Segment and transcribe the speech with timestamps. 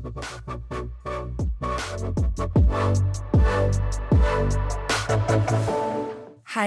[0.00, 0.12] Hej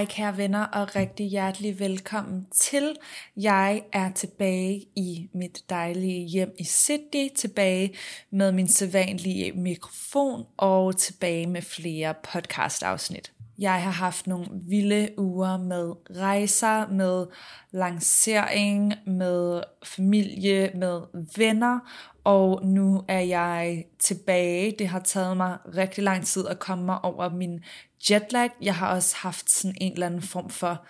[0.04, 2.96] kære venner og rigtig hjertelig velkommen til.
[3.36, 7.94] Jeg er tilbage i mit dejlige hjem i Sydney, tilbage
[8.30, 13.32] med min sædvanlige mikrofon og tilbage med flere podcast afsnit.
[13.58, 17.26] Jeg har haft nogle vilde uger med rejser, med
[17.72, 21.00] lancering, med familie, med
[21.36, 21.78] venner,
[22.24, 24.74] og nu er jeg tilbage.
[24.78, 27.64] Det har taget mig rigtig lang tid at komme mig over min
[28.10, 28.50] jetlag.
[28.62, 30.84] Jeg har også haft sådan en eller anden form for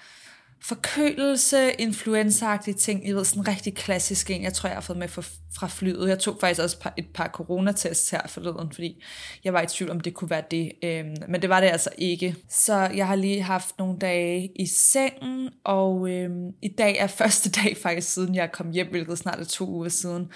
[0.64, 3.08] forkølelse, influenzaagtige ting.
[3.08, 5.08] I ved, sådan en rigtig klassisk en, jeg tror, jeg har fået med
[5.54, 6.08] fra flyet.
[6.08, 9.02] Jeg tog faktisk også et par coronatests her forleden, fordi
[9.44, 10.72] jeg var i tvivl om, det kunne være det.
[10.82, 12.36] Øhm, men det var det altså ikke.
[12.48, 17.50] Så jeg har lige haft nogle dage i sengen, og øhm, i dag er første
[17.50, 20.28] dag faktisk siden jeg kom hjem, hvilket snart er to uger siden,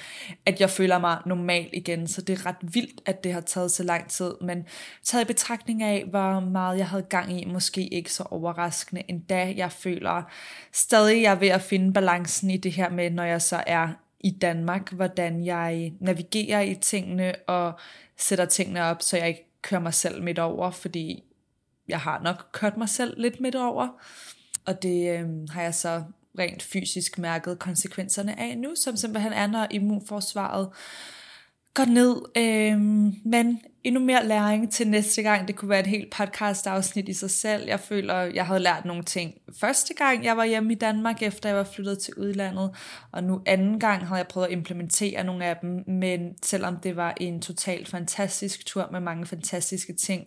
[0.47, 2.09] at jeg føler mig normal igen.
[2.09, 4.33] Så det er ret vildt, at det har taget så lang tid.
[4.41, 4.65] Men
[5.05, 9.55] taget i betragtning af, hvor meget jeg havde gang i, måske ikke så overraskende endda.
[9.57, 10.18] Jeg føler
[10.73, 13.89] stadig, jeg er ved at finde balancen i det her med, når jeg så er
[14.21, 17.73] i Danmark, hvordan jeg navigerer i tingene og
[18.17, 21.25] sætter tingene op, så jeg ikke kører mig selv midt over, fordi
[21.89, 23.89] jeg har nok kørt mig selv lidt midt over.
[24.67, 26.03] Og det øh, har jeg så
[26.39, 30.69] rent fysisk mærket konsekvenserne af nu, som simpelthen er, når immunforsvaret
[31.75, 32.23] går ned.
[32.37, 32.81] Øh,
[33.25, 35.49] men endnu mere læring til næste gang.
[35.49, 37.67] Det kunne være et helt podcast afsnit i sig selv.
[37.67, 41.49] Jeg føler, jeg havde lært nogle ting første gang, jeg var hjemme i Danmark, efter
[41.49, 42.71] jeg var flyttet til udlandet.
[43.13, 45.85] Og nu anden gang havde jeg prøvet at implementere nogle af dem.
[45.87, 50.27] Men selvom det var en totalt fantastisk tur med mange fantastiske ting,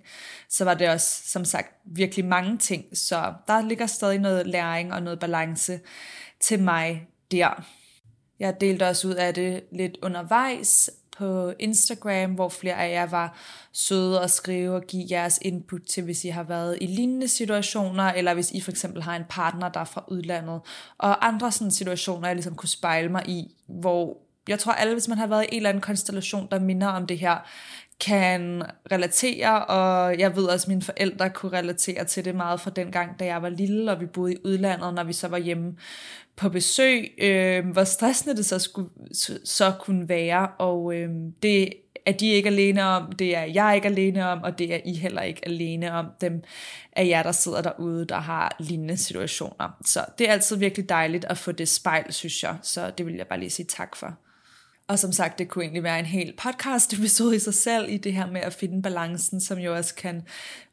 [0.50, 2.86] så var det også, som sagt, virkelig mange ting.
[2.94, 5.80] Så der ligger stadig noget læring og noget balance
[6.40, 7.66] til mig der.
[8.40, 13.38] Jeg delte også ud af det lidt undervejs, på Instagram, hvor flere af jer var
[13.72, 18.04] søde og skrive og give jeres input til, hvis I har været i lignende situationer,
[18.04, 20.62] eller hvis I for eksempel har en partner, der er fra udlandet,
[20.98, 24.18] og andre sådan situationer, jeg ligesom kunne spejle mig i, hvor
[24.48, 27.08] jeg tror alle, hvis man har været i en eller anden konstellation, der minder om
[27.08, 27.38] det her,
[28.02, 32.72] kan relatere, og jeg ved også, at mine forældre kunne relatere til det meget fra
[32.72, 35.38] den gang, da jeg var lille, og vi boede i udlandet, når vi så var
[35.38, 35.76] hjemme
[36.36, 38.90] på besøg, øh, hvor stressende det så, skulle,
[39.46, 41.10] så kunne være, og øh,
[41.44, 41.74] det
[42.06, 44.94] er de ikke alene om, det er jeg ikke alene om, og det er I
[44.94, 46.44] heller ikke alene om, dem
[46.94, 49.78] af jer, der sidder derude, der har lignende situationer.
[49.86, 53.16] Så det er altid virkelig dejligt at få det spejl, synes jeg, så det vil
[53.16, 54.18] jeg bare lige sige tak for.
[54.92, 57.98] Og som sagt, det kunne egentlig være en hel podcast episode i sig selv, i
[57.98, 60.24] det her med at finde balancen, som jo også kan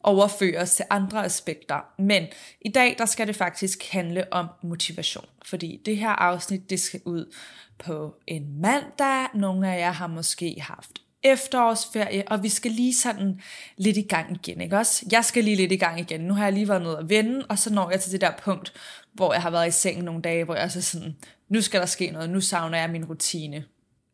[0.03, 1.77] overføres til andre aspekter.
[1.99, 2.27] Men
[2.61, 5.25] i dag, der skal det faktisk handle om motivation.
[5.45, 7.35] Fordi det her afsnit, det skal ud
[7.79, 9.27] på en mandag.
[9.35, 10.91] Nogle af jer har måske haft
[11.23, 13.41] efterårsferie, og vi skal lige sådan
[13.77, 15.07] lidt i gang igen, ikke også?
[15.13, 16.21] Jeg skal lige lidt i gang igen.
[16.21, 18.33] Nu har jeg lige været nede og vende, og så når jeg til det der
[18.45, 18.73] punkt,
[19.13, 21.17] hvor jeg har været i sengen nogle dage, hvor jeg så sådan,
[21.49, 23.65] nu skal der ske noget, nu savner jeg min rutine.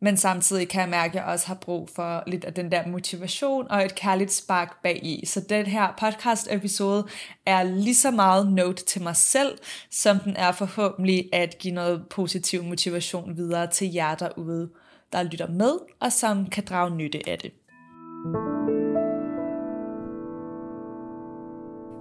[0.04, 2.86] Men samtidig kan jeg mærke, at jeg også har brug for lidt af den der
[2.86, 5.26] motivation og et kærligt spark bag i.
[5.26, 7.06] Så den her podcast episode
[7.46, 9.58] er lige så meget note til mig selv,
[9.90, 14.70] som den er forhåbentlig at give noget positiv motivation videre til jer derude,
[15.12, 17.52] der lytter med og som kan drage nytte af det.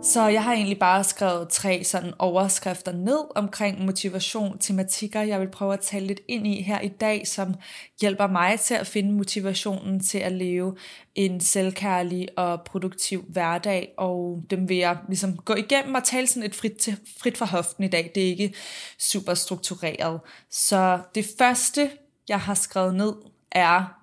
[0.03, 5.50] Så jeg har egentlig bare skrevet tre sådan overskrifter ned omkring motivation, tematikker, jeg vil
[5.50, 7.56] prøve at tale lidt ind i her i dag, som
[8.02, 10.76] hjælper mig til at finde motivationen til at leve
[11.16, 16.44] en selvkærlig og produktiv hverdag, og dem vil jeg ligesom gå igennem og tale sådan
[16.44, 18.11] et frit, til, frit fra hoften i dag.
[18.16, 18.53] Det er ikke
[18.99, 20.20] super struktureret.
[20.52, 21.91] Så det første,
[22.28, 23.14] jeg har skrevet ned,
[23.52, 24.03] er,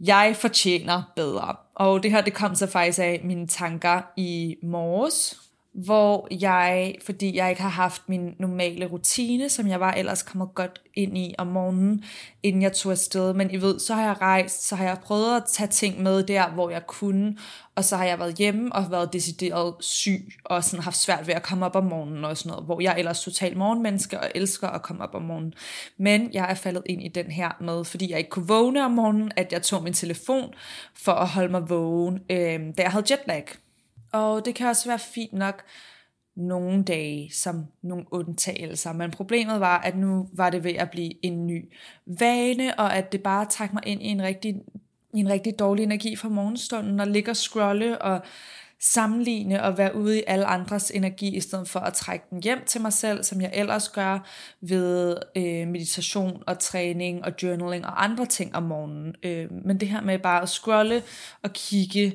[0.00, 1.56] jeg fortjener bedre.
[1.74, 5.40] Og det her, det kom så faktisk af mine tanker i morges,
[5.84, 10.54] hvor jeg, fordi jeg ikke har haft min normale rutine, som jeg var ellers kommet
[10.54, 12.04] godt ind i om morgenen,
[12.42, 13.34] inden jeg tog afsted.
[13.34, 16.22] Men I ved, så har jeg rejst, så har jeg prøvet at tage ting med
[16.22, 17.36] der, hvor jeg kunne,
[17.74, 21.34] og så har jeg været hjemme og været decideret syg, og sådan haft svært ved
[21.34, 24.68] at komme op om morgenen og sådan noget, hvor jeg ellers totalt morgenmenneske og elsker
[24.68, 25.54] at komme op om morgenen.
[25.98, 28.90] Men jeg er faldet ind i den her med, fordi jeg ikke kunne vågne om
[28.90, 30.54] morgenen, at jeg tog min telefon
[30.94, 33.44] for at holde mig vågen, øh, da jeg havde jetlag.
[34.12, 35.62] Og det kan også være fint nok
[36.38, 41.24] nogle dage som nogle undtagelser, men problemet var, at nu var det ved at blive
[41.24, 41.72] en ny
[42.06, 44.54] vane, og at det bare trak mig ind i en rigtig,
[45.14, 48.20] i en rigtig dårlig energi fra morgenstunden, og ligge og scrolle og
[48.80, 52.64] sammenligne og være ude i alle andres energi, i stedet for at trække den hjem
[52.66, 54.18] til mig selv, som jeg ellers gør
[54.60, 59.14] ved øh, meditation og træning og journaling og andre ting om morgenen.
[59.22, 61.02] Øh, men det her med bare at scrolle
[61.42, 62.14] og kigge,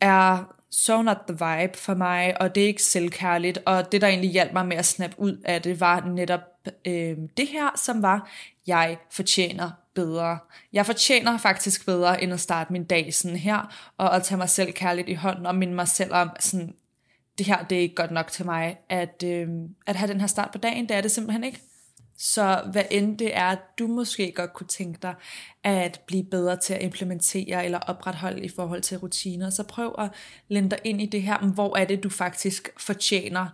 [0.00, 4.06] er so not the vibe for mig, og det er ikke selvkærligt, og det der
[4.06, 6.40] egentlig hjalp mig med at snappe ud af det, var netop
[6.84, 8.30] øh, det her, som var,
[8.66, 10.38] jeg fortjener bedre.
[10.72, 14.48] Jeg fortjener faktisk bedre, end at starte min dag sådan her, og at tage mig
[14.48, 16.74] selv kærligt i hånden, og minde mig selv om, sådan,
[17.38, 19.48] det her, det er ikke godt nok til mig, at, øh,
[19.86, 21.60] at have den her start på dagen, det er det simpelthen ikke.
[22.18, 25.14] Så hvad end det er, du måske godt kunne tænke dig
[25.62, 30.10] at blive bedre til at implementere eller opretholde i forhold til rutiner, så prøv at
[30.48, 33.46] lænde dig ind i det her, hvor er det, du faktisk fortjener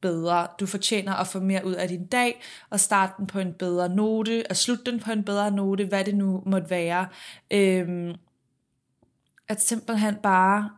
[0.00, 0.46] bedre.
[0.60, 3.88] Du fortjener at få mere ud af din dag, og starte den på en bedre
[3.88, 7.08] note, og slutte den på en bedre note, hvad det nu måtte være.
[7.50, 8.14] Øhm,
[9.48, 10.70] at simpelthen bare,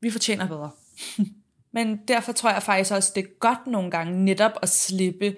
[0.00, 0.70] vi fortjener bedre.
[1.76, 5.36] Men derfor tror jeg faktisk også, det er godt nogle gange netop at slippe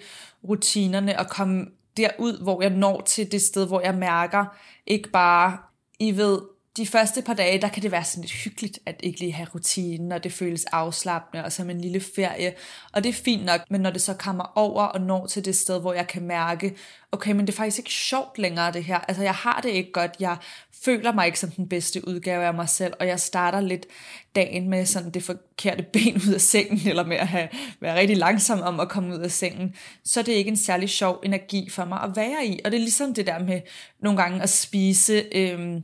[0.48, 4.44] rutinerne og komme derud, hvor jeg når til det sted, hvor jeg mærker,
[4.86, 5.58] ikke bare,
[5.98, 6.40] I ved,
[6.78, 9.48] de første par dage, der kan det være sådan lidt hyggeligt at ikke lige have
[9.54, 12.52] rutinen, og det føles afslappende, og som en lille ferie.
[12.92, 15.56] Og det er fint nok, men når det så kommer over og når til det
[15.56, 16.76] sted, hvor jeg kan mærke,
[17.12, 18.98] okay, men det er faktisk ikke sjovt længere det her.
[18.98, 20.36] Altså jeg har det ikke godt, jeg
[20.84, 23.86] føler mig ikke som den bedste udgave af mig selv, og jeg starter lidt
[24.34, 27.48] dagen med sådan det forkerte ben ud af sengen, eller med at have,
[27.80, 30.88] være rigtig langsom om at komme ud af sengen, så det er ikke en særlig
[30.88, 32.60] sjov energi for mig at være i.
[32.64, 33.60] Og det er ligesom det der med
[34.00, 35.24] nogle gange at spise...
[35.32, 35.80] Øh,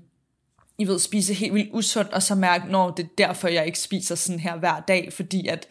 [0.78, 3.78] i ved, spise helt vildt usundt, og så mærke, når det er derfor, jeg ikke
[3.78, 5.66] spiser sådan her hver dag, fordi at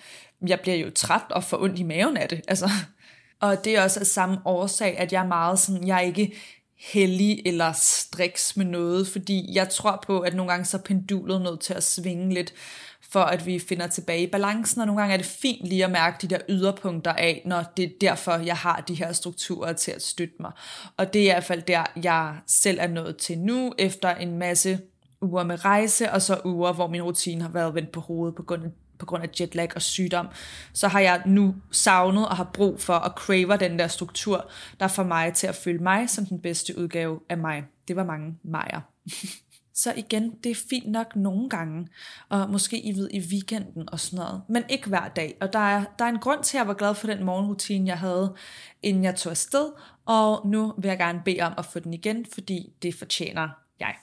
[0.48, 2.42] jeg bliver jo træt og får ondt i maven af det.
[2.48, 2.70] Altså.
[3.42, 6.34] Og det er også af samme årsag, at jeg er meget sådan, jeg er ikke
[6.78, 11.42] heldig eller striks med noget, fordi jeg tror på, at nogle gange så er pendulet
[11.42, 12.54] nødt til at svinge lidt,
[13.14, 15.92] for at vi finder tilbage i balancen, og nogle gange er det fint lige at
[15.92, 19.92] mærke de der yderpunkter af, når det er derfor, jeg har de her strukturer til
[19.92, 20.52] at støtte mig.
[20.98, 24.38] Og det er i hvert fald der, jeg selv er nået til nu, efter en
[24.38, 24.80] masse
[25.24, 28.44] uger med rejse, og så uger, hvor min rutine har været vendt på hovedet på
[28.44, 28.70] grund af
[29.04, 30.28] på grund af jetlag og sygdom,
[30.74, 34.50] så har jeg nu savnet og har brug for at crave den der struktur,
[34.80, 37.64] der får mig til at føle mig som den bedste udgave af mig.
[37.88, 38.82] Det var mange mejer.
[39.84, 41.88] så igen, det er fint nok nogle gange,
[42.30, 45.38] og måske I ved i weekenden og sådan noget, men ikke hver dag.
[45.42, 47.88] Og der er, der er en grund til, at jeg var glad for den morgenrutine,
[47.88, 48.36] jeg havde,
[48.84, 49.72] inden jeg tog afsted,
[50.06, 53.50] og nu vil jeg gerne bede om at få den igen, fordi det fortjener
[53.80, 53.96] jeg.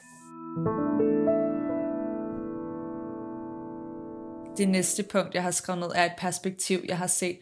[4.56, 7.38] Det næste punkt, jeg har skrevet ned, er et perspektiv, jeg har set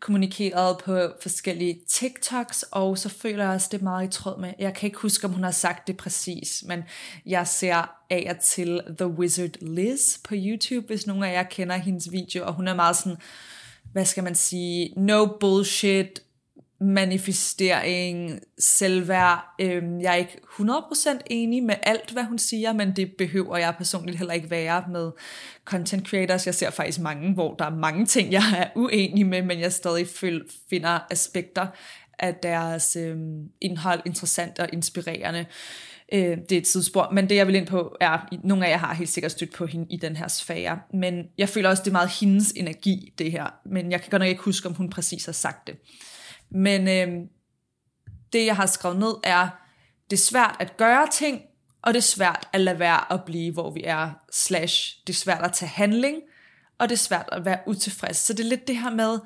[0.00, 4.52] kommunikeret på forskellige TikToks, og så føler jeg også, det er meget i tråd med,
[4.58, 6.82] jeg kan ikke huske, om hun har sagt det præcis, men
[7.26, 11.76] jeg ser af og til The Wizard Liz på YouTube, hvis nogen af jer kender
[11.76, 13.16] hendes video, og hun er meget sådan,
[13.92, 16.22] hvad skal man sige, no bullshit,
[16.82, 19.54] manifestering, selvværd.
[19.60, 23.74] Øhm, jeg er ikke 100% enig med alt, hvad hun siger, men det behøver jeg
[23.78, 25.10] personligt heller ikke være med
[25.64, 26.46] content creators.
[26.46, 29.72] Jeg ser faktisk mange, hvor der er mange ting, jeg er uenig med, men jeg
[29.72, 30.06] stadig
[30.70, 31.66] finder aspekter
[32.18, 35.46] af deres øhm, indhold interessant og inspirerende.
[36.12, 38.76] Øh, det er et sidespor, men det jeg vil ind på er, nogle af jer
[38.76, 41.90] har helt sikkert stødt på hende i den her sfære, men jeg føler også, det
[41.90, 44.90] er meget hendes energi, det her, men jeg kan godt nok ikke huske, om hun
[44.90, 45.76] præcis har sagt det.
[46.54, 47.28] Men øh,
[48.32, 49.48] det, jeg har skrevet ned, er,
[50.10, 51.42] det er svært at gøre ting,
[51.82, 55.16] og det er svært at lade være at blive, hvor vi er, slash, det er
[55.16, 56.16] svært at tage handling,
[56.78, 58.16] og det er svært at være utilfreds.
[58.16, 59.18] Så det er lidt det her med,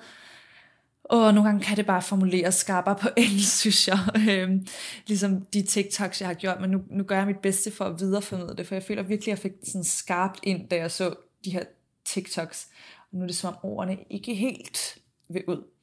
[1.04, 3.98] og nogle gange kan det bare formuleres skarpere på engelsk, synes jeg.
[4.30, 4.66] Øhm,
[5.06, 8.00] ligesom de TikToks, jeg har gjort, men nu, nu gør jeg mit bedste for at
[8.00, 11.14] videreformidle det, for jeg føler virkelig, at jeg fik sådan skarpt ind, da jeg så
[11.44, 11.64] de her
[12.04, 12.68] TikToks.
[13.12, 15.75] Og nu er det som om ordene ikke helt vil ud.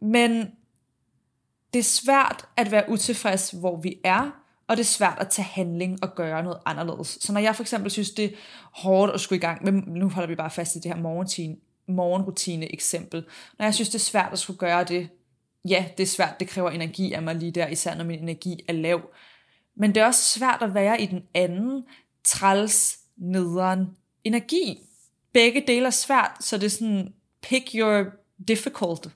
[0.00, 0.50] Men
[1.72, 4.30] det er svært at være utilfreds, hvor vi er,
[4.68, 7.18] og det er svært at tage handling og gøre noget anderledes.
[7.20, 8.36] Så når jeg for eksempel synes, det er
[8.72, 11.56] hårdt at skulle i gang med, nu holder vi bare fast i det her morgentine,
[11.88, 13.24] morgenrutine eksempel.
[13.58, 15.08] Når jeg synes, det er svært at skulle gøre det,
[15.68, 18.64] ja, det er svært, det kræver energi af mig lige der, især når min energi
[18.68, 19.00] er lav.
[19.76, 21.84] Men det er også svært at være i den anden
[22.24, 24.78] træls, nederen energi.
[25.32, 28.06] Begge dele er svært, så det er sådan, pick your
[28.48, 29.08] difficult.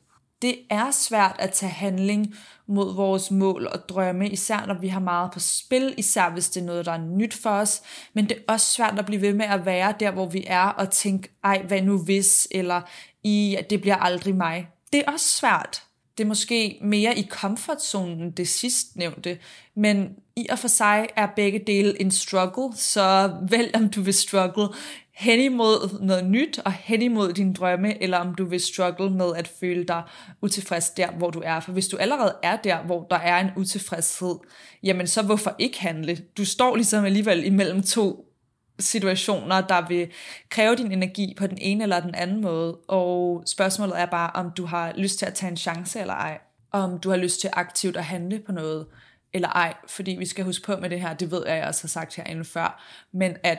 [0.44, 2.34] Det er svært at tage handling
[2.66, 6.60] mod vores mål og drømme, især når vi har meget på spil, især hvis det
[6.60, 7.82] er noget, der er nyt for os.
[8.12, 10.66] Men det er også svært at blive ved med at være der, hvor vi er,
[10.66, 12.80] og tænke, ej, hvad nu hvis, eller
[13.22, 14.68] i, det bliver aldrig mig.
[14.92, 15.82] Det er også svært.
[16.18, 19.38] Det er måske mere i komfortzonen, det sidst nævnte,
[19.76, 24.14] men i og for sig er begge dele en struggle, så vælg om du vil
[24.14, 24.68] struggle
[25.14, 29.34] hen imod noget nyt og hen imod din drømme, eller om du vil struggle med
[29.36, 30.02] at føle dig
[30.42, 31.60] utilfreds der, hvor du er.
[31.60, 34.34] For hvis du allerede er der, hvor der er en utilfredshed,
[34.82, 36.18] jamen så hvorfor ikke handle?
[36.36, 38.30] Du står ligesom alligevel imellem to
[38.78, 40.12] situationer, der vil
[40.48, 42.76] kræve din energi på den ene eller den anden måde.
[42.88, 46.38] Og spørgsmålet er bare, om du har lyst til at tage en chance eller ej.
[46.72, 48.86] Om du har lyst til aktivt at handle på noget
[49.32, 49.74] eller ej.
[49.88, 52.16] Fordi vi skal huske på med det her, det ved jeg, jeg også har sagt
[52.16, 53.58] herinde før, men at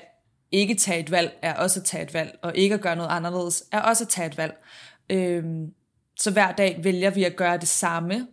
[0.52, 3.10] ikke tage et valg er også at tage et valg, og ikke at gøre noget
[3.10, 4.64] anderledes er også at tage et valg.
[5.10, 5.74] Øhm,
[6.20, 8.28] så hver dag vælger vi at gøre det samme,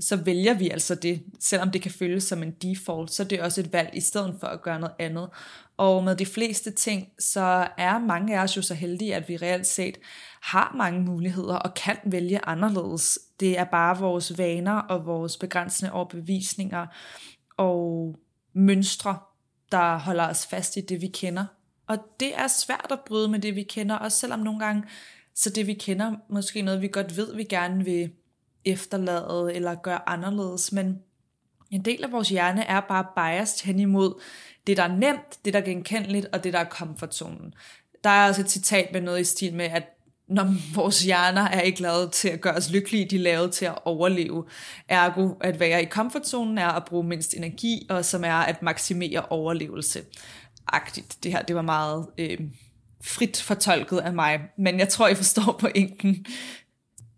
[0.00, 3.44] så vælger vi altså det, selvom det kan føles som en default, så det er
[3.44, 5.28] også et valg i stedet for at gøre noget andet.
[5.76, 9.36] Og med de fleste ting, så er mange af os jo så heldige, at vi
[9.36, 9.98] reelt set
[10.42, 13.18] har mange muligheder og kan vælge anderledes.
[13.40, 16.86] Det er bare vores vaner og vores begrænsende overbevisninger
[17.56, 18.16] og
[18.52, 19.18] mønstre,
[19.72, 21.44] der holder os fast i det, vi kender.
[21.88, 24.82] Og det er svært at bryde med det, vi kender, også selvom nogle gange,
[25.34, 28.10] så det vi kender, måske noget, vi godt ved, vi gerne vil
[28.64, 30.98] efterlade eller gøre anderledes, men
[31.70, 34.20] en del af vores hjerne er bare biased hen imod
[34.66, 37.54] det, der er nemt, det, der er genkendeligt, og det, der er komfortzonen.
[38.04, 41.60] Der er også et citat med noget i stil med, at når vores hjerner er
[41.60, 44.44] ikke lavet til at gøre os lykkelige, de er lavet til at overleve.
[44.88, 49.26] Ergo, at være i komfortzonen er at bruge mindst energi, og som er at maksimere
[49.26, 50.02] overlevelse.
[50.72, 51.24] Agtigt.
[51.24, 52.38] Det her, det var meget øh,
[53.04, 56.26] frit fortolket af mig, men jeg tror, I forstår pointen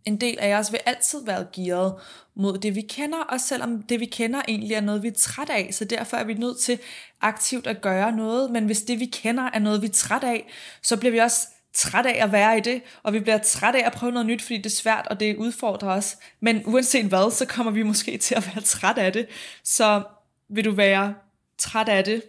[0.04, 1.95] en del af os vil altid være gearet
[2.35, 5.50] mod det, vi kender, og selvom det, vi kender, egentlig er noget, vi er træt
[5.50, 6.78] af, så derfor er vi nødt til
[7.21, 10.50] aktivt at gøre noget, men hvis det, vi kender, er noget, vi er træt af,
[10.83, 13.87] så bliver vi også træt af at være i det, og vi bliver træt af
[13.87, 16.16] at prøve noget nyt, fordi det er svært, og det udfordrer os.
[16.40, 19.26] Men uanset hvad, så kommer vi måske til at være træt af det.
[19.64, 20.02] Så
[20.49, 21.14] vil du være
[21.59, 22.23] træt af det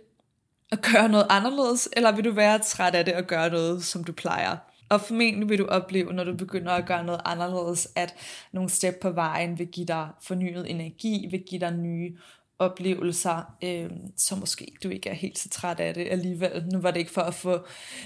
[0.71, 4.03] at gøre noget anderledes, eller vil du være træt af det og gøre noget, som
[4.03, 4.57] du plejer?
[4.89, 8.15] Og formentlig vil du opleve, når du begynder at gøre noget anderledes, at
[8.51, 12.17] nogle step på vejen vil give dig fornyet energi, vil give dig nye
[12.61, 16.65] oplevelser, øh, så måske du ikke er helt så træt af det alligevel.
[16.71, 17.59] Nu var det ikke for at få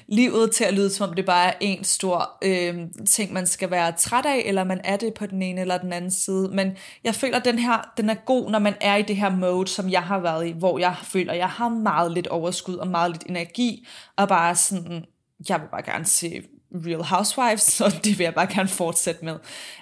[0.07, 2.75] livet til at lyde, som om det bare er en stor øh,
[3.07, 5.93] ting, man skal være træt af, eller man er det på den ene eller den
[5.93, 6.49] anden side.
[6.53, 6.71] Men
[7.03, 9.67] jeg føler, at den her den er god, når man er i det her mode,
[9.67, 12.87] som jeg har været i, hvor jeg føler, at jeg har meget lidt overskud og
[12.87, 15.05] meget lidt energi, og bare sådan,
[15.49, 19.35] jeg vil bare gerne se Real Housewives, så det vil jeg bare gerne fortsætte med.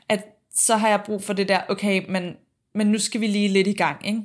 [0.09, 0.25] At
[0.55, 2.35] så har jeg brug for det der, okay, men,
[2.75, 4.21] men nu skal vi lige lidt i gang, ikke?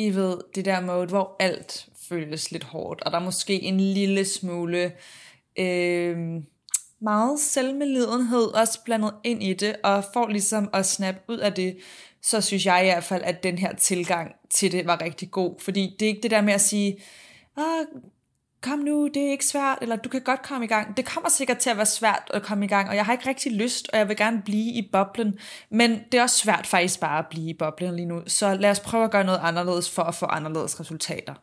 [0.00, 3.80] I ved, det der mode, hvor alt føles lidt hårdt, og der er måske en
[3.80, 4.92] lille smule
[5.58, 6.18] øh,
[7.00, 11.76] meget selvmedlidenhed også blandet ind i det, og for ligesom at snap ud af det,
[12.22, 15.54] så synes jeg i hvert fald, at den her tilgang til det var rigtig god,
[15.58, 16.98] fordi det er ikke det der med at sige,
[17.56, 17.86] ah,
[18.62, 20.96] kom nu, det er ikke svært, eller du kan godt komme i gang.
[20.96, 23.28] Det kommer sikkert til at være svært at komme i gang, og jeg har ikke
[23.28, 25.38] rigtig lyst, og jeg vil gerne blive i boblen,
[25.70, 28.70] men det er også svært faktisk bare at blive i boblen lige nu, så lad
[28.70, 31.34] os prøve at gøre noget anderledes for at få anderledes resultater.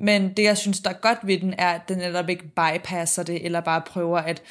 [0.00, 3.22] Men det, jeg synes, der er godt ved den, er, at den netop ikke bypasser
[3.22, 4.42] det, eller bare prøver at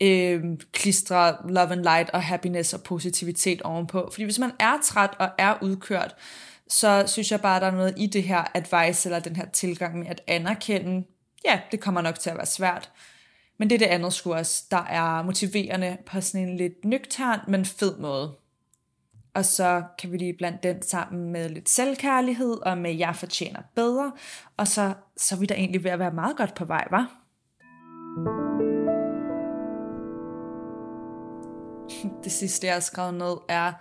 [0.00, 4.08] øh, klistre love and light og happiness og positivitet ovenpå.
[4.12, 6.14] Fordi hvis man er træt og er udkørt,
[6.68, 9.46] så synes jeg bare, at der er noget i det her advice, eller den her
[9.46, 11.04] tilgang med at anerkende
[11.46, 12.90] ja, det kommer nok til at være svært.
[13.58, 17.40] Men det er det andet sgu også, der er motiverende på sådan en lidt nøgtern,
[17.48, 18.36] men fed måde.
[19.34, 23.60] Og så kan vi lige blande den sammen med lidt selvkærlighed, og med jeg fortjener
[23.74, 24.12] bedre.
[24.56, 27.22] Og så, så er vi da egentlig ved at være meget godt på vej, var?
[32.24, 33.72] Det sidste, jeg har skrevet ned, er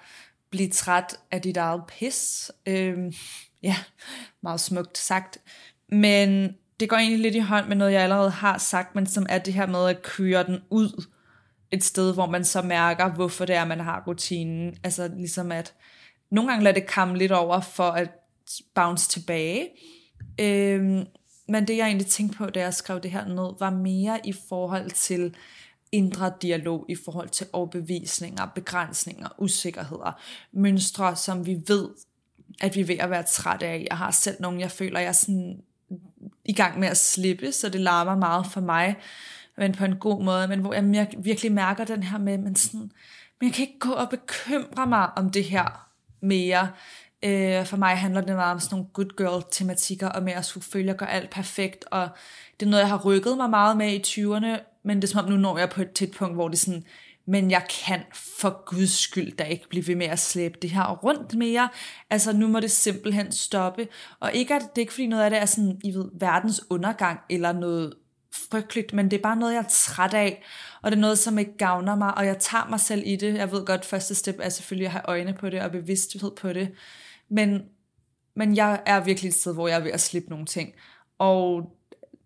[0.50, 2.51] blive træt af dit eget pis.
[2.65, 3.13] Øhm,
[3.63, 3.75] ja,
[4.41, 5.38] meget smukt sagt.
[5.89, 9.25] Men det går egentlig lidt i hånd med noget, jeg allerede har sagt, men som
[9.29, 11.05] er det her med at køre den ud
[11.72, 14.77] et sted, hvor man så mærker, hvorfor det er, man har rutinen.
[14.84, 15.74] Altså ligesom at
[16.32, 18.10] nogle gange lader det komme lidt over, for at
[18.75, 19.70] bounce tilbage.
[20.39, 21.05] Øhm,
[21.48, 24.34] men det jeg egentlig tænkte på, da jeg skrev det her ned, var mere i
[24.50, 25.36] forhold til
[25.91, 30.22] indre dialog, i forhold til overbevisninger, begrænsninger, usikkerheder,
[30.53, 31.89] mønstre, som vi ved,
[32.62, 33.88] at vi er ved at være trætte af.
[33.89, 35.62] Jeg har selv nogle, jeg føler, jeg sådan
[36.46, 38.96] i gang med at slippe, så det larmer meget for mig,
[39.58, 42.91] men på en god måde, men hvor jeg virkelig mærker den her med, men sådan,
[43.39, 45.88] men jeg kan ikke gå og bekymre mig om det her
[46.22, 46.70] mere.
[47.24, 50.46] Øh, for mig handler det meget om sådan nogle good girl tematikker, og med at
[50.46, 52.10] skulle følge og gøre alt perfekt, og
[52.60, 55.25] det er noget, jeg har rykket mig meget med i 20'erne, men det er som
[55.25, 56.84] om nu når jeg på et, tidspunkt, punkt, hvor det sådan,
[57.27, 60.96] men jeg kan for guds skyld da ikke blive ved med at slæbe det her
[60.96, 61.70] rundt mere.
[62.10, 63.88] Altså nu må det simpelthen stoppe.
[64.20, 66.62] Og ikke at det er ikke fordi noget af det er sådan, I ved, verdens
[66.70, 67.94] undergang eller noget
[68.51, 70.44] frygteligt, men det er bare noget, jeg er træt af,
[70.82, 73.36] og det er noget, som ikke gavner mig, og jeg tager mig selv i det.
[73.36, 76.53] Jeg ved godt, første step er selvfølgelig at have øjne på det og bevidsthed på
[76.53, 76.72] det,
[77.29, 77.62] men,
[78.36, 80.74] men jeg er virkelig et sted, hvor jeg er ved at slippe nogle ting.
[81.17, 81.72] Og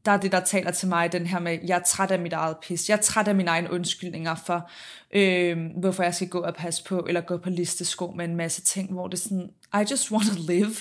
[0.10, 2.34] der er det, der taler til mig, den her med, jeg er træt af mit
[2.34, 2.90] eget pis.
[2.90, 4.70] Jeg er træt af mine egne undskyldninger for,
[5.14, 8.62] øh, hvorfor jeg skal gå og passe på, eller gå på listesko med en masse
[8.62, 10.76] ting, hvor det er sådan, I just want to live.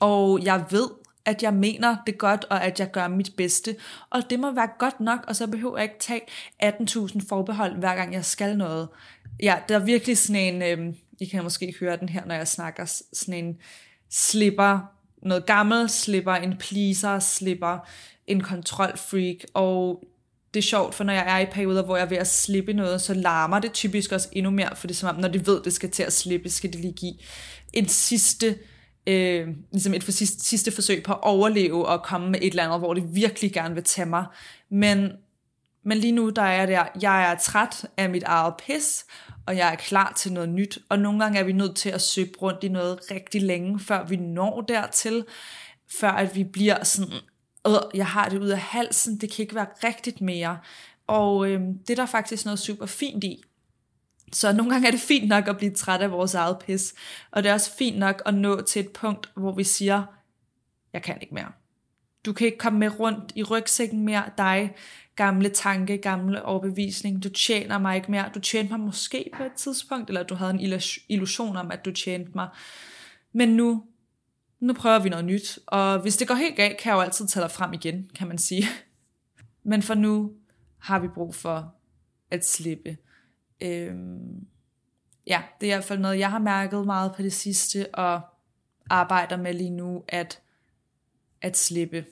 [0.00, 0.88] Og jeg ved,
[1.24, 3.76] at jeg mener det godt, og at jeg gør mit bedste.
[4.10, 6.20] Og det må være godt nok, og så behøver jeg ikke tage
[6.62, 8.88] 18.000 forbehold, hver gang jeg skal noget.
[9.42, 12.48] Ja, der er virkelig sådan en, øh, I kan måske høre den her, når jeg
[12.48, 13.56] snakker, sådan en
[14.10, 14.80] slipper,
[15.22, 17.78] noget gammel slipper, en pleaser slipper,
[18.30, 20.04] en kontrolfreak, og
[20.54, 22.72] det er sjovt, for når jeg er i perioder, hvor jeg er ved at slippe
[22.72, 25.46] noget, så larmer det typisk også endnu mere, for det er som om, når de
[25.46, 27.14] ved, det skal til at slippe, skal det lige give
[27.72, 28.58] en sidste,
[29.06, 32.64] øh, ligesom et for sidste, sidste forsøg på at overleve og komme med et eller
[32.64, 34.24] andet, hvor det virkelig gerne vil tage mig.
[34.70, 35.12] Men,
[35.84, 39.04] men lige nu, der er der, jeg er træt af mit eget pis,
[39.46, 42.00] og jeg er klar til noget nyt, og nogle gange er vi nødt til at
[42.00, 45.24] søge rundt i noget rigtig længe, før vi når dertil,
[46.00, 47.14] før at vi bliver sådan,
[47.66, 50.58] øh, jeg har det ud af halsen, det kan ikke være rigtigt mere.
[51.06, 53.42] Og øh, det er der faktisk noget super fint i.
[54.32, 56.94] Så nogle gange er det fint nok at blive træt af vores eget pis.
[57.30, 60.02] Og det er også fint nok at nå til et punkt, hvor vi siger,
[60.92, 61.52] jeg kan ikke mere.
[62.24, 64.74] Du kan ikke komme med rundt i rygsækken mere, dig,
[65.16, 67.22] gamle tanke, gamle overbevisning.
[67.22, 68.30] Du tjener mig ikke mere.
[68.34, 71.92] Du tjente mig måske på et tidspunkt, eller du havde en illusion om, at du
[71.92, 72.48] tjente mig.
[73.32, 73.84] Men nu
[74.60, 77.26] nu prøver vi noget nyt, og hvis det går helt galt, kan jeg jo altid
[77.26, 78.64] tage dig frem igen, kan man sige.
[79.70, 80.32] Men for nu
[80.78, 81.74] har vi brug for
[82.30, 82.96] at slippe.
[83.60, 84.46] Øhm,
[85.26, 88.20] ja, det er i hvert fald noget, jeg har mærket meget på det sidste, og
[88.90, 90.40] arbejder med lige nu, at,
[91.42, 92.04] at slippe.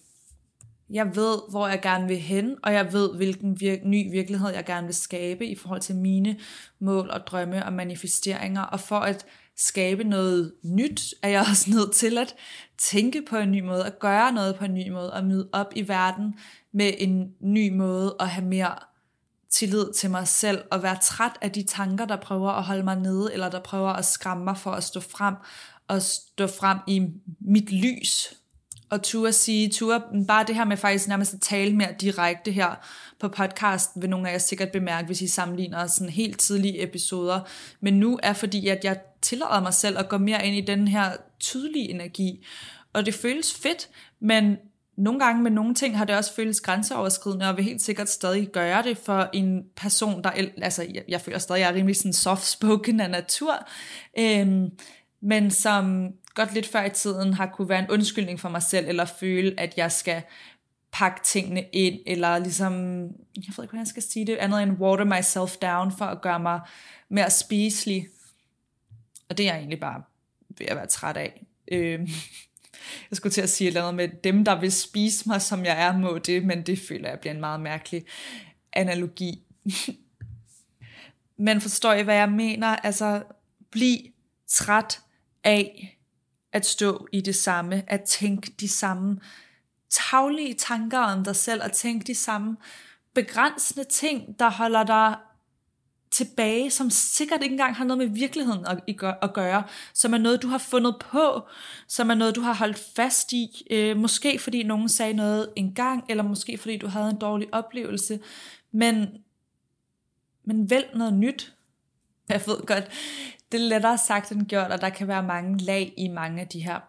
[0.91, 4.65] Jeg ved, hvor jeg gerne vil hen, og jeg ved, hvilken vir- ny virkelighed jeg
[4.65, 6.39] gerne vil skabe i forhold til mine
[6.79, 8.63] mål og drømme og manifesteringer.
[8.63, 9.27] Og for at
[9.59, 12.35] skabe noget nyt, er jeg også nødt til at
[12.79, 15.73] tænke på en ny måde, at gøre noget på en ny måde, og møde op
[15.77, 16.35] i verden
[16.73, 18.75] med en ny måde, og have mere
[19.51, 22.97] tillid til mig selv, og være træt af de tanker, der prøver at holde mig
[22.97, 25.35] nede, eller der prøver at skræmme mig for at stå frem,
[25.89, 27.07] og stå frem i
[27.41, 28.35] mit lys,
[28.91, 32.87] og turde sige, turde, bare det her med faktisk nærmest at tale mere direkte her
[33.21, 37.41] på podcast, vil nogle af jer sikkert bemærke, hvis I sammenligner sådan helt tidlige episoder.
[37.81, 40.89] Men nu er fordi, at jeg tillader mig selv at gå mere ind i den
[40.89, 42.45] her tydelige energi.
[42.93, 43.89] Og det føles fedt,
[44.21, 44.57] men
[44.99, 48.49] nogle gange med nogle ting har det også føles grænseoverskridende, og vil helt sikkert stadig
[48.49, 50.31] gøre det for en person, der,
[50.63, 53.69] altså jeg, jeg føler stadig, at jeg er rimelig sådan soft-spoken af natur,
[54.19, 54.71] øhm,
[55.23, 58.89] men som godt lidt før i tiden har kunne være en undskyldning for mig selv,
[58.89, 60.23] eller føle, at jeg skal
[60.93, 64.73] pakke tingene ind, eller ligesom, jeg ved ikke, hvordan jeg skal sige det, andet end
[64.73, 66.61] water myself down, for at gøre mig
[67.09, 68.09] mere spiselig.
[69.29, 70.03] Og det er jeg egentlig bare
[70.59, 71.47] ved at være træt af.
[71.73, 72.01] Øh,
[73.11, 75.65] jeg skulle til at sige et eller andet med, dem der vil spise mig, som
[75.65, 78.05] jeg er, må det, men det føler jeg bliver en meget mærkelig
[78.73, 79.43] analogi.
[81.47, 82.67] men forstår I, hvad jeg mener?
[82.67, 83.23] Altså,
[83.71, 83.99] bliv
[84.49, 85.01] træt
[85.45, 85.98] af
[86.53, 89.21] at stå i det samme, at tænke de samme
[89.91, 92.57] taglige tanker om dig selv, at tænke de samme
[93.15, 95.17] begrænsende ting, der holder dig
[96.11, 98.67] tilbage, som sikkert ikke engang har noget med virkeligheden
[99.23, 99.63] at, gøre,
[99.95, 101.43] som er noget, du har fundet på,
[101.89, 106.05] som er noget, du har holdt fast i, øh, måske fordi nogen sagde noget engang,
[106.09, 108.21] eller måske fordi du havde en dårlig oplevelse,
[108.73, 109.07] men,
[110.45, 111.55] men vælg noget nyt.
[112.29, 112.85] Jeg ved godt,
[113.53, 116.49] det er lettere sagt end gjort, og der kan være mange lag i mange af
[116.49, 116.81] de her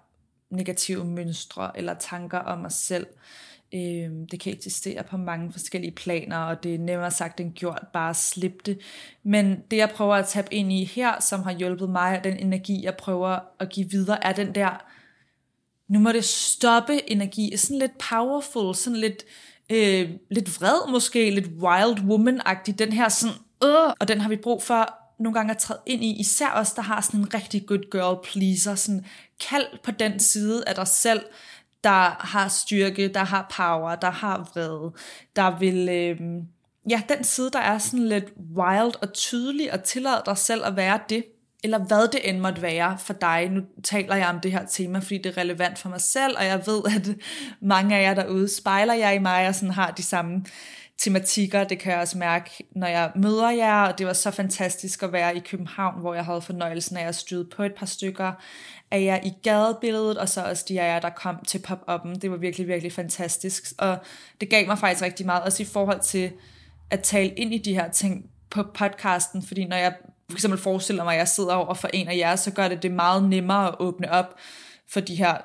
[0.49, 3.07] negative mønstre eller tanker om os selv.
[3.73, 7.85] Øh, det kan eksistere på mange forskellige planer, og det er nemmere sagt end gjort,
[7.93, 8.79] bare slippe det.
[9.23, 12.37] Men det jeg prøver at tabe ind i her, som har hjulpet mig, og den
[12.37, 14.85] energi jeg prøver at give videre, er den der
[15.89, 19.23] nu må det stoppe energi, sådan lidt powerful, sådan lidt,
[19.69, 24.35] øh, lidt vred måske, lidt wild woman-agtig, den her sådan, øh, og den har vi
[24.35, 27.65] brug for nogle gange at træde ind i, især os, der har sådan en rigtig
[27.67, 29.05] good girl pleaser, sådan
[29.49, 31.21] kald på den side af dig selv,
[31.83, 34.93] der har styrke, der har power, der har vrede,
[35.35, 36.19] der vil, øh,
[36.89, 40.75] ja, den side, der er sådan lidt wild og tydelig, og tillader dig selv at
[40.75, 41.23] være det,
[41.63, 43.49] eller hvad det end måtte være for dig.
[43.51, 46.45] Nu taler jeg om det her tema, fordi det er relevant for mig selv, og
[46.45, 47.09] jeg ved, at
[47.61, 50.45] mange af jer derude spejler jeg i mig, og sådan har de samme
[50.99, 51.63] tematikker.
[51.63, 55.11] Det kan jeg også mærke, når jeg møder jer, og det var så fantastisk at
[55.11, 58.31] være i København, hvor jeg havde fornøjelsen af at støde på et par stykker
[58.91, 62.19] af jer i gadebilledet, og så også de af jer, der kom til pop-up'en.
[62.19, 63.97] Det var virkelig, virkelig fantastisk, og
[64.41, 66.31] det gav mig faktisk rigtig meget, også i forhold til
[66.89, 69.93] at tale ind i de her ting på podcasten, fordi når jeg
[70.29, 72.83] for eksempel forestiller mig, at jeg sidder over for en af jer, så gør det
[72.83, 74.35] det meget nemmere at åbne op
[74.89, 75.37] for de her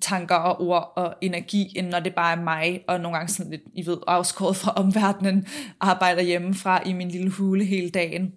[0.00, 3.50] tanker og ord og energi, end når det bare er mig, og nogle gange sådan
[3.50, 5.46] lidt, I ved, afskåret fra omverdenen,
[5.80, 8.32] arbejder hjemmefra i min lille hule hele dagen.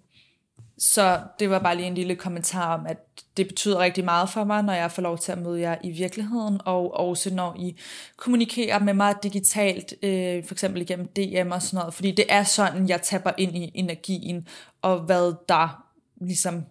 [0.78, 2.98] Så det var bare lige en lille kommentar om, at
[3.36, 5.90] det betyder rigtig meget for mig, når jeg får lov til at møde jer i
[5.90, 7.76] virkeligheden, og også når I
[8.16, 12.42] kommunikerer med mig digitalt, øh, for eksempel igennem DM og sådan noget, fordi det er
[12.42, 14.48] sådan, jeg tapper ind i energien,
[14.82, 15.84] og hvad der
[16.20, 16.64] ligesom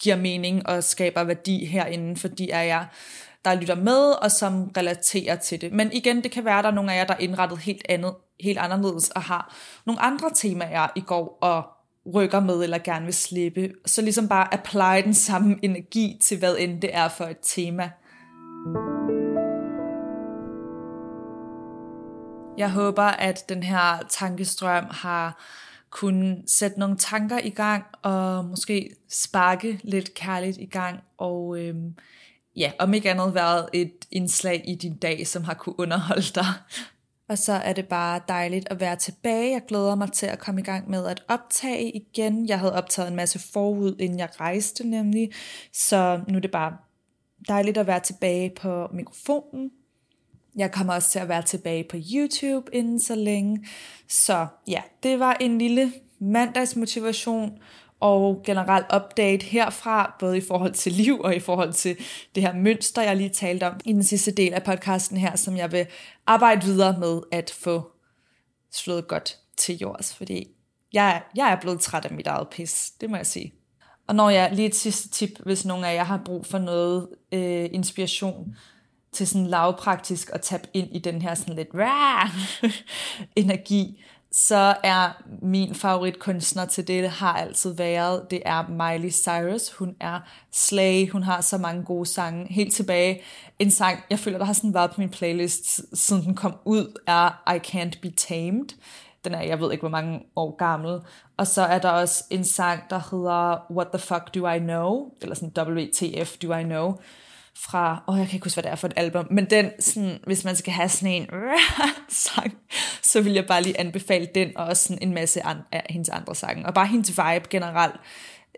[0.00, 2.86] giver mening og skaber værdi herinde, fordi er jeg
[3.44, 5.72] der lytter med, og som relaterer til det.
[5.72, 7.86] Men igen, det kan være, at der er nogle af jer, der er indrettet helt,
[7.88, 11.62] andet, helt anderledes, og har nogle andre temaer i går, og
[12.14, 13.72] rykker med, eller gerne vil slippe.
[13.86, 17.90] Så ligesom bare apply den samme energi til, hvad end det er for et tema.
[22.58, 25.42] Jeg håber, at den her tankestrøm har
[25.90, 31.94] kunne sætte nogle tanker i gang, og måske sparke lidt kærligt i gang, og øhm,
[32.58, 36.46] ja, om ikke andet været et indslag i din dag, som har kunne underholde dig.
[37.28, 39.52] Og så er det bare dejligt at være tilbage.
[39.52, 42.48] Jeg glæder mig til at komme i gang med at optage igen.
[42.48, 45.30] Jeg havde optaget en masse forud, inden jeg rejste nemlig.
[45.72, 46.76] Så nu er det bare
[47.48, 49.70] dejligt at være tilbage på mikrofonen.
[50.56, 53.66] Jeg kommer også til at være tilbage på YouTube inden så længe.
[54.08, 57.58] Så ja, det var en lille mandagsmotivation
[58.00, 61.96] og generelt update herfra, både i forhold til liv og i forhold til
[62.34, 65.56] det her mønster, jeg lige talte om i den sidste del af podcasten her, som
[65.56, 65.86] jeg vil
[66.26, 67.90] arbejde videre med at få
[68.72, 70.48] slået godt til jords, fordi
[70.92, 73.54] jeg, jeg er blevet træt af mit eget pis, det må jeg sige.
[74.06, 77.08] Og når jeg lige et sidste tip, hvis nogen af jer har brug for noget
[77.32, 78.56] øh, inspiration
[79.12, 81.68] til sådan lavpraktisk at tabe ind i den her sådan lidt
[83.36, 89.72] energi, så er min favoritkunstner til det har altid været, det er Miley Cyrus.
[89.72, 90.20] Hun er
[90.52, 92.52] slay, hun har så mange gode sange.
[92.52, 93.22] Helt tilbage,
[93.58, 97.00] en sang, jeg føler, der har sådan været på min playlist, siden den kom ud,
[97.06, 98.68] er I Can't Be Tamed.
[99.24, 101.00] Den er, jeg ved ikke, hvor mange år gammel.
[101.36, 105.12] Og så er der også en sang, der hedder What the Fuck Do I Know?
[105.22, 106.94] Eller sådan WTF Do I Know?
[107.60, 109.70] Fra, åh, oh, jeg kan ikke huske, hvad det er for et album, men den,
[109.80, 111.28] sådan, hvis man skal have sådan en
[112.08, 112.58] sang,
[113.02, 116.08] så vil jeg bare lige anbefale den, og også sådan en masse an, af hendes
[116.08, 116.66] andre sange.
[116.66, 117.94] Og bare hendes vibe generelt,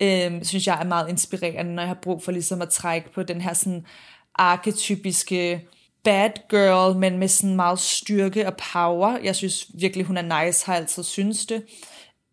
[0.00, 3.22] øh, synes jeg er meget inspirerende, når jeg har brug for ligesom at trække på
[3.22, 3.86] den her sådan
[4.34, 5.68] arketypiske
[6.04, 9.18] bad girl, men med sådan meget styrke og power.
[9.22, 11.62] Jeg synes virkelig, hun er nice, har altid synes det.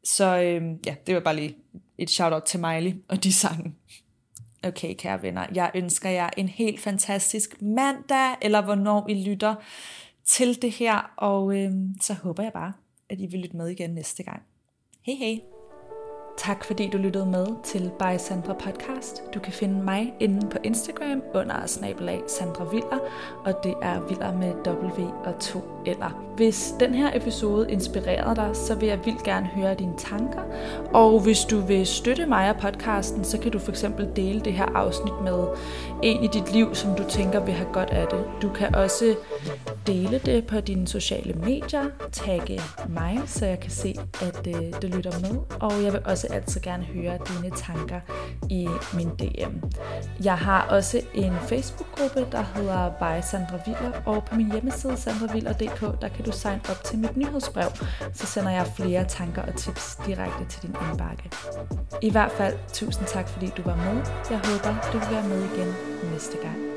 [0.04, 1.56] Så øh, ja, det var bare lige
[1.98, 3.74] et shout-out til Miley og de sange.
[4.64, 9.56] Okay, kære venner, jeg ønsker jer en helt fantastisk mandag, eller hvornår I lytter
[10.26, 12.74] til det her, og øh, så håber jeg bare,
[13.10, 14.42] at I vil lytte med igen næste gang.
[15.06, 15.57] Hej hej!
[16.38, 19.24] Tak fordi du lyttede med til By Sandra Podcast.
[19.34, 23.00] Du kan finde mig inde på Instagram under snabelag Sandra Viller,
[23.46, 26.24] og det er Viller med W og to eller.
[26.36, 30.42] Hvis den her episode inspirerede dig, så vil jeg vildt gerne høre dine tanker.
[30.94, 34.54] Og hvis du vil støtte mig og podcasten, så kan du for eksempel dele det
[34.54, 35.48] her afsnit med
[36.04, 38.26] en i dit liv, som du tænker vil have godt af det.
[38.42, 39.16] Du kan også
[39.88, 45.20] dele det på dine sociale medier, tagge mig, så jeg kan se, at øh, lytter
[45.20, 45.40] med.
[45.60, 48.00] Og jeg vil også også altid gerne høre dine tanker
[48.50, 49.54] i min DM.
[50.24, 56.02] Jeg har også en Facebook-gruppe, der hedder By Sandra Viller, og på min hjemmeside sandraviller.dk,
[56.02, 57.70] der kan du signe op til mit nyhedsbrev,
[58.14, 61.30] så sender jeg flere tanker og tips direkte til din indbakke.
[62.02, 64.06] I hvert fald, tusind tak fordi du var med.
[64.30, 65.74] Jeg håber, du vil være med igen
[66.12, 66.77] næste gang.